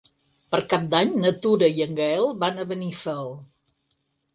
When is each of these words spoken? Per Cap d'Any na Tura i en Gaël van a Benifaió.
Per 0.55 0.59
Cap 0.71 0.87
d'Any 0.93 1.11
na 1.25 1.33
Tura 1.45 1.71
i 1.75 1.85
en 1.87 1.95
Gaël 2.03 2.29
van 2.47 2.59
a 2.59 2.69
Benifaió. 2.75 3.41